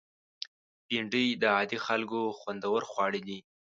بېنډۍ 0.87 1.27
د 1.41 1.43
عادي 1.55 1.77
خلکو 1.87 2.19
خوندور 2.39 2.81
خواړه 2.89 3.19
دي 3.27 3.39